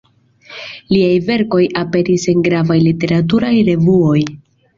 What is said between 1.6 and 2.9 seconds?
aperis en gravaj